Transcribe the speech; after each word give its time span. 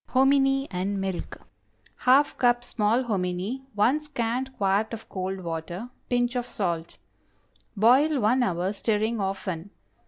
HOMINY 0.07 0.67
AND 0.71 0.99
MILK. 0.99 1.37
✠ 1.39 1.43
½ 2.07 2.35
cup 2.39 2.63
small 2.63 3.03
hominy. 3.03 3.61
1 3.75 3.99
scant 3.99 4.57
quart 4.57 4.93
of 4.95 5.07
cold 5.09 5.41
water. 5.41 5.91
Pinch 6.09 6.35
of 6.35 6.47
salt. 6.47 6.97
Boil 7.77 8.19
one 8.19 8.41
hour, 8.41 8.73
stirring 8.73 9.19
often. 9.21 9.69